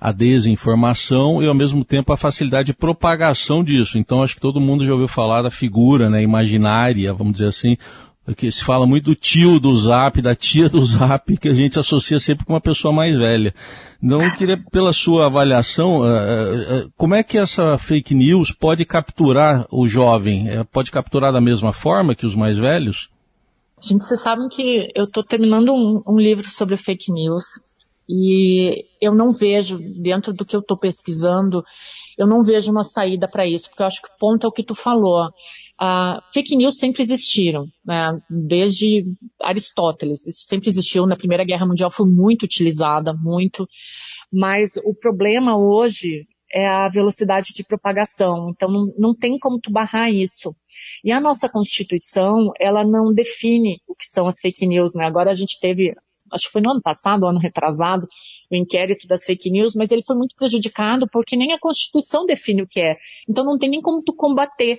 a 0.01 0.13
desinformação 0.13 1.43
e 1.43 1.47
ao 1.47 1.55
mesmo 1.55 1.83
tempo 1.83 2.13
a 2.13 2.17
facilidade 2.17 2.67
de 2.67 2.75
propagação 2.75 3.65
disso. 3.65 3.97
Então 3.97 4.23
acho 4.23 4.35
que 4.35 4.41
todo 4.41 4.61
mundo 4.61 4.85
já 4.85 4.93
ouviu 4.93 5.09
falar 5.09 5.41
da 5.41 5.51
figura 5.51 6.11
né, 6.11 6.23
imaginária, 6.23 7.15
vamos 7.15 7.35
dizer 7.35 7.47
assim, 7.47 7.77
porque 8.25 8.51
se 8.51 8.65
fala 8.65 8.87
muito 8.87 9.05
do 9.05 9.15
tio 9.15 9.61
do 9.61 9.75
Zap, 9.77 10.21
da 10.23 10.35
tia 10.35 10.69
do 10.69 10.83
Zap, 10.83 11.37
que 11.37 11.49
a 11.49 11.55
gente 11.55 11.79
associa 11.79 12.19
sempre 12.19 12.47
com 12.47 12.55
uma 12.55 12.61
pessoa 12.61 12.93
mais 12.93 13.17
velha. 13.17 13.55
Eu 14.03 14.37
queria, 14.37 14.63
pela 14.71 14.93
sua 14.93 15.27
avaliação, 15.27 16.01
uh, 16.01 16.05
uh, 16.05 16.93
como 16.97 17.15
é 17.15 17.23
que 17.23 17.37
essa 17.37 17.77
fake 17.77 18.15
news 18.15 18.51
pode 18.51 18.85
capturar 18.87 19.67
o 19.71 19.87
jovem? 19.87 20.47
Pode 20.73 20.91
capturar 20.91 21.33
da 21.33 21.41
mesma 21.41 21.73
forma 21.73 22.15
que 22.15 22.25
os 22.25 22.35
mais 22.35 22.57
velhos? 22.57 23.11
Gente, 23.81 24.05
vocês 24.05 24.23
sabem 24.23 24.49
que 24.49 24.89
eu 24.95 25.05
estou 25.05 25.23
terminando 25.23 25.73
um, 25.73 26.01
um, 26.07 26.19
livro 26.19 26.49
sobre 26.49 26.77
fake 26.77 27.13
news 27.13 27.45
e 28.09 28.87
eu 29.01 29.15
não 29.15 29.33
vejo, 29.33 29.79
dentro 29.79 30.33
do 30.33 30.45
que 30.45 30.57
eu 30.57 30.61
estou 30.61 30.79
pesquisando, 30.79 31.63
eu 32.17 32.27
não 32.27 32.43
vejo 32.43 32.71
uma 32.71 32.83
saída 32.83 33.29
para 33.29 33.47
isso, 33.47 33.69
porque 33.69 33.83
eu 33.83 33.87
acho 33.87 34.01
que 34.01 34.09
o 34.09 34.19
ponto 34.19 34.47
é 34.47 34.49
o 34.49 34.53
que 34.53 34.63
tu 34.63 34.75
falou 34.75 35.31
Uh, 35.81 36.21
fake 36.33 36.55
news 36.55 36.79
sempre 36.79 37.03
existiram, 37.03 37.67
né? 37.85 38.21
desde 38.31 39.05
Aristóteles, 39.43 40.25
isso 40.27 40.47
sempre 40.47 40.69
existiu, 40.69 41.05
na 41.05 41.17
Primeira 41.17 41.45
Guerra 41.45 41.67
Mundial 41.67 41.91
foi 41.91 42.07
muito 42.09 42.45
utilizada, 42.45 43.13
muito, 43.13 43.67
mas 44.33 44.77
o 44.85 44.95
problema 44.95 45.59
hoje 45.59 46.27
é 46.55 46.65
a 46.65 46.89
velocidade 46.89 47.53
de 47.53 47.65
propagação, 47.65 48.51
então 48.51 48.71
não, 48.71 48.87
não 48.97 49.15
tem 49.15 49.37
como 49.37 49.59
tu 49.61 49.73
barrar 49.73 50.09
isso. 50.09 50.55
E 51.03 51.11
a 51.11 51.21
nossa 51.21 51.49
Constituição, 51.49 52.53
ela 52.61 52.85
não 52.85 53.13
define 53.13 53.81
o 53.89 53.97
que 53.97 54.07
são 54.07 54.27
as 54.29 54.39
fake 54.41 54.65
news, 54.67 54.95
né? 54.95 55.05
Agora 55.05 55.33
a 55.33 55.35
gente 55.35 55.59
teve, 55.61 55.93
acho 56.33 56.47
que 56.47 56.53
foi 56.53 56.63
no 56.63 56.71
ano 56.71 56.83
passado, 56.83 57.27
ano 57.27 57.41
retrasado, 57.41 58.07
o 58.51 58.55
inquérito 58.55 59.09
das 59.09 59.25
fake 59.25 59.51
news, 59.51 59.75
mas 59.75 59.91
ele 59.91 60.05
foi 60.07 60.17
muito 60.17 60.37
prejudicado 60.37 61.09
porque 61.11 61.37
nem 61.37 61.53
a 61.53 61.59
Constituição 61.59 62.25
define 62.25 62.63
o 62.63 62.67
que 62.69 62.81
é. 62.81 62.97
Então 63.29 63.45
não 63.45 63.59
tem 63.59 63.69
nem 63.69 63.83
como 63.83 64.03
tu 64.05 64.15
combater 64.15 64.79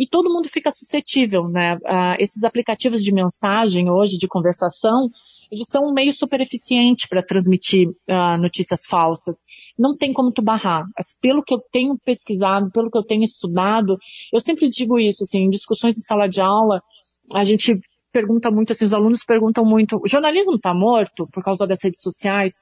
e 0.00 0.08
todo 0.08 0.32
mundo 0.32 0.48
fica 0.48 0.70
suscetível, 0.72 1.44
né? 1.44 1.76
Esses 2.18 2.42
aplicativos 2.42 3.04
de 3.04 3.12
mensagem 3.12 3.90
hoje, 3.90 4.16
de 4.16 4.26
conversação, 4.26 5.10
eles 5.52 5.68
são 5.68 5.88
um 5.88 5.92
meio 5.92 6.10
super 6.10 6.40
eficiente 6.40 7.06
para 7.06 7.22
transmitir 7.22 7.86
uh, 7.86 8.40
notícias 8.40 8.86
falsas. 8.86 9.42
Não 9.78 9.94
tem 9.94 10.10
como 10.10 10.32
tu 10.32 10.40
barrar. 10.40 10.84
Pelo 11.20 11.42
que 11.42 11.52
eu 11.52 11.60
tenho 11.70 11.98
pesquisado, 11.98 12.70
pelo 12.70 12.90
que 12.90 12.96
eu 12.96 13.02
tenho 13.02 13.24
estudado, 13.24 13.98
eu 14.32 14.40
sempre 14.40 14.70
digo 14.70 14.98
isso, 14.98 15.24
assim, 15.24 15.40
em 15.40 15.50
discussões 15.50 15.94
de 15.94 16.02
sala 16.02 16.26
de 16.26 16.40
aula, 16.40 16.80
a 17.34 17.44
gente 17.44 17.78
pergunta 18.10 18.50
muito, 18.50 18.72
assim, 18.72 18.86
os 18.86 18.94
alunos 18.94 19.22
perguntam 19.22 19.66
muito, 19.66 20.00
o 20.02 20.08
jornalismo 20.08 20.54
está 20.54 20.72
morto 20.72 21.28
por 21.30 21.44
causa 21.44 21.66
das 21.66 21.82
redes 21.84 22.00
sociais? 22.00 22.54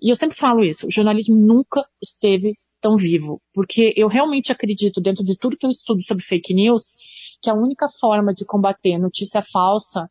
E 0.00 0.12
eu 0.12 0.14
sempre 0.14 0.36
falo 0.36 0.62
isso, 0.62 0.86
o 0.86 0.90
jornalismo 0.92 1.34
nunca 1.34 1.82
esteve 2.00 2.54
tão 2.80 2.96
vivo. 2.96 3.40
Porque 3.52 3.92
eu 3.96 4.08
realmente 4.08 4.52
acredito, 4.52 5.00
dentro 5.00 5.24
de 5.24 5.36
tudo 5.36 5.56
que 5.56 5.66
eu 5.66 5.70
estudo 5.70 6.02
sobre 6.02 6.24
fake 6.24 6.54
news, 6.54 6.96
que 7.42 7.50
a 7.50 7.54
única 7.54 7.86
forma 8.00 8.32
de 8.32 8.44
combater 8.44 8.98
notícia 8.98 9.42
falsa 9.42 10.08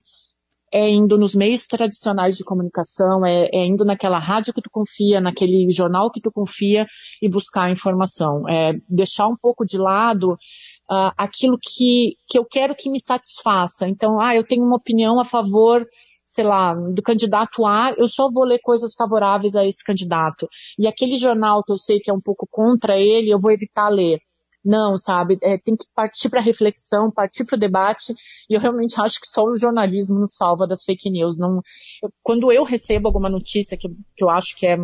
é 0.72 0.90
indo 0.90 1.18
nos 1.18 1.34
meios 1.34 1.66
tradicionais 1.66 2.36
de 2.36 2.44
comunicação, 2.44 3.26
é, 3.26 3.50
é, 3.54 3.66
indo 3.66 3.86
naquela 3.86 4.20
rádio 4.20 4.54
que 4.54 4.62
tu 4.62 4.70
confia, 4.70 5.22
naquele 5.22 5.72
jornal 5.72 6.12
que 6.12 6.22
tu 6.22 6.30
confia 6.32 6.86
e 7.22 7.30
buscar 7.30 7.72
informação. 7.72 8.48
É 8.50 8.74
deixar 8.90 9.28
um 9.28 9.38
pouco 9.42 9.66
de 9.66 9.78
lado 9.78 10.34
uh, 10.34 11.12
aquilo 11.18 11.58
que, 11.62 12.16
que 12.28 12.38
eu 12.38 12.46
quero 12.46 12.76
que 12.76 12.90
me 12.90 13.00
satisfaça. 13.00 13.88
Então, 13.88 14.20
ah, 14.20 14.36
eu 14.36 14.46
tenho 14.46 14.64
uma 14.64 14.76
opinião 14.76 15.20
a 15.20 15.26
favor 15.26 15.86
sei 16.28 16.44
lá, 16.44 16.74
do 16.74 17.02
candidato 17.02 17.66
A, 17.66 17.96
eu 17.98 18.06
só 18.06 18.28
vou 18.30 18.44
ler 18.44 18.60
coisas 18.62 18.94
favoráveis 18.94 19.56
a 19.56 19.66
esse 19.66 19.82
candidato. 19.82 20.46
E 20.78 20.86
aquele 20.86 21.18
jornal 21.18 21.64
que 21.64 21.72
eu 21.72 21.78
sei 21.78 22.02
que 22.02 22.12
é 22.12 22.14
um 22.14 22.20
pouco 22.20 22.46
contra 22.52 22.98
ele, 23.00 23.32
eu 23.32 23.40
vou 23.40 23.50
evitar 23.50 23.88
ler. 23.88 24.20
Não, 24.64 24.98
sabe? 24.98 25.38
É, 25.42 25.58
tem 25.58 25.78
que 25.78 25.86
partir 25.96 26.30
para 26.30 26.42
reflexão, 26.42 27.10
partir 27.10 27.46
para 27.46 27.56
o 27.56 27.60
debate. 27.60 28.14
E 28.50 28.54
eu 28.54 28.60
realmente 28.60 28.96
acho 29.00 29.22
que 29.22 29.28
só 29.28 29.46
o 29.46 29.56
jornalismo 29.56 30.20
nos 30.20 30.36
salva 30.36 30.68
das 30.68 30.84
fake 30.84 31.10
news. 31.10 31.40
Não, 31.40 31.62
eu, 32.04 32.12
quando 32.22 32.52
eu 32.52 32.66
recebo 32.66 33.08
alguma 33.08 33.30
notícia 33.30 33.78
que, 33.78 33.88
que 33.88 34.24
eu 34.24 34.30
acho 34.30 34.58
que 34.58 34.68
é 34.68 34.76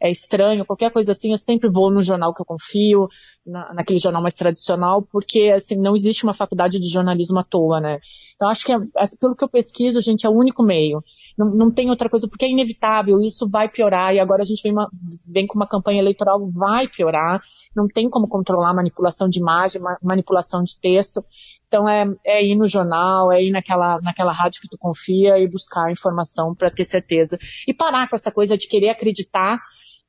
é 0.00 0.10
estranho, 0.10 0.64
qualquer 0.64 0.90
coisa 0.90 1.12
assim, 1.12 1.32
eu 1.32 1.38
sempre 1.38 1.70
vou 1.70 1.90
no 1.90 2.02
jornal 2.02 2.34
que 2.34 2.40
eu 2.40 2.46
confio, 2.46 3.08
na, 3.44 3.72
naquele 3.74 3.98
jornal 3.98 4.22
mais 4.22 4.34
tradicional, 4.34 5.02
porque 5.02 5.52
assim, 5.54 5.80
não 5.80 5.94
existe 5.96 6.24
uma 6.24 6.34
faculdade 6.34 6.78
de 6.78 6.88
jornalismo 6.88 7.38
à 7.38 7.44
toa, 7.44 7.80
né? 7.80 7.98
Então 8.34 8.48
acho 8.48 8.64
que, 8.64 8.72
é, 8.72 8.78
pelo 9.20 9.34
que 9.34 9.44
eu 9.44 9.48
pesquiso, 9.48 10.00
gente, 10.00 10.26
é 10.26 10.30
o 10.30 10.36
único 10.36 10.62
meio. 10.62 11.02
Não, 11.36 11.50
não 11.50 11.70
tem 11.70 11.88
outra 11.88 12.08
coisa, 12.08 12.28
porque 12.28 12.44
é 12.44 12.50
inevitável, 12.50 13.20
isso 13.20 13.48
vai 13.48 13.68
piorar, 13.68 14.14
e 14.14 14.20
agora 14.20 14.42
a 14.42 14.44
gente 14.44 14.62
vem, 14.62 14.72
uma, 14.72 14.88
vem 15.26 15.46
com 15.46 15.58
uma 15.58 15.68
campanha 15.68 16.00
eleitoral, 16.00 16.48
vai 16.50 16.88
piorar, 16.88 17.40
não 17.74 17.86
tem 17.86 18.08
como 18.10 18.28
controlar 18.28 18.74
manipulação 18.74 19.28
de 19.28 19.38
imagem, 19.38 19.80
manipulação 20.02 20.62
de 20.62 20.78
texto. 20.80 21.24
Então 21.68 21.88
é, 21.88 22.04
é 22.24 22.44
ir 22.44 22.56
no 22.56 22.66
jornal, 22.66 23.30
é 23.30 23.42
ir 23.42 23.50
naquela, 23.50 23.98
naquela 24.02 24.32
rádio 24.32 24.60
que 24.60 24.68
tu 24.68 24.76
confia 24.78 25.38
e 25.38 25.48
buscar 25.48 25.92
informação 25.92 26.54
para 26.54 26.70
ter 26.70 26.84
certeza. 26.84 27.38
E 27.66 27.74
parar 27.74 28.08
com 28.08 28.16
essa 28.16 28.32
coisa 28.32 28.56
de 28.56 28.66
querer 28.66 28.88
acreditar 28.88 29.60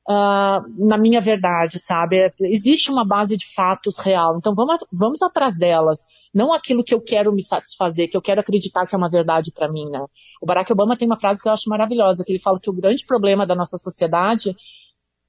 uh, 0.08 0.86
na 0.86 0.96
minha 0.98 1.20
verdade, 1.20 1.78
sabe? 1.78 2.32
Existe 2.40 2.90
uma 2.90 3.04
base 3.04 3.36
de 3.36 3.52
fatos 3.52 3.98
real, 3.98 4.36
então 4.36 4.54
vamos, 4.54 4.84
vamos 4.92 5.22
atrás 5.22 5.58
delas, 5.58 6.06
não 6.32 6.52
aquilo 6.52 6.84
que 6.84 6.94
eu 6.94 7.00
quero 7.00 7.32
me 7.32 7.42
satisfazer, 7.42 8.08
que 8.08 8.16
eu 8.16 8.22
quero 8.22 8.40
acreditar 8.40 8.86
que 8.86 8.94
é 8.94 8.98
uma 8.98 9.10
verdade 9.10 9.52
para 9.52 9.70
mim, 9.70 9.86
né? 9.90 10.04
O 10.40 10.46
Barack 10.46 10.72
Obama 10.72 10.96
tem 10.96 11.06
uma 11.06 11.18
frase 11.18 11.42
que 11.42 11.48
eu 11.48 11.52
acho 11.52 11.68
maravilhosa, 11.68 12.24
que 12.24 12.32
ele 12.32 12.40
fala 12.40 12.60
que 12.60 12.70
o 12.70 12.74
grande 12.74 13.04
problema 13.04 13.46
da 13.46 13.54
nossa 13.54 13.76
sociedade 13.76 14.54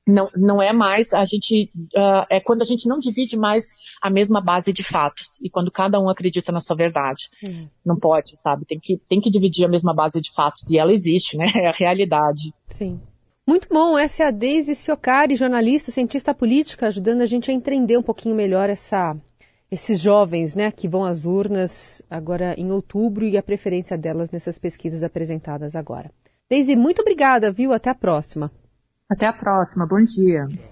não, 0.07 0.29
não 0.35 0.61
é 0.61 0.73
mais 0.73 1.13
a 1.13 1.23
gente 1.25 1.71
uh, 1.95 2.25
é 2.27 2.39
quando 2.39 2.63
a 2.63 2.65
gente 2.65 2.87
não 2.87 2.97
divide 2.97 3.37
mais 3.37 3.65
a 4.01 4.09
mesma 4.09 4.41
base 4.41 4.73
de 4.73 4.83
fatos 4.83 5.39
e 5.43 5.49
quando 5.49 5.71
cada 5.71 5.99
um 5.99 6.09
acredita 6.09 6.51
na 6.51 6.59
sua 6.59 6.75
verdade. 6.75 7.29
Uhum. 7.47 7.69
não 7.85 7.95
pode 7.97 8.31
sabe? 8.39 8.65
Tem 8.65 8.79
que 8.79 8.97
tem 9.07 9.21
que 9.21 9.29
dividir 9.29 9.63
a 9.63 9.69
mesma 9.69 9.93
base 9.93 10.19
de 10.19 10.33
fatos 10.33 10.69
e 10.71 10.79
ela 10.79 10.91
existe 10.91 11.37
né? 11.37 11.45
É 11.55 11.69
a 11.69 11.73
realidade. 11.73 12.51
Sim 12.67 12.99
muito 13.47 13.67
bom, 13.69 13.97
essa 13.97 14.23
é 14.23 14.27
a 14.27 14.31
Deise 14.31 14.75
Siocari, 14.75 15.35
jornalista, 15.35 15.91
cientista 15.91 16.33
política, 16.33 16.87
ajudando 16.87 17.21
a 17.21 17.25
gente 17.25 17.51
a 17.51 17.53
entender 17.53 17.97
um 17.97 18.03
pouquinho 18.03 18.35
melhor 18.35 18.69
essa, 18.69 19.15
esses 19.69 19.99
jovens 19.99 20.55
né, 20.55 20.71
que 20.71 20.87
vão 20.87 21.03
às 21.03 21.25
urnas 21.25 22.01
agora 22.09 22.53
em 22.57 22.71
outubro 22.71 23.25
e 23.25 23.37
a 23.37 23.43
preferência 23.43 23.97
delas 23.97 24.31
nessas 24.31 24.59
pesquisas 24.59 25.03
apresentadas 25.03 25.75
agora. 25.75 26.11
Deise, 26.49 26.75
muito 26.75 27.01
obrigada, 27.01 27.51
viu? 27.51 27.73
Até 27.73 27.89
a 27.89 27.95
próxima. 27.95 28.51
Até 29.09 29.25
a 29.25 29.33
próxima, 29.33 29.87
bom 29.87 30.01
dia. 30.03 30.70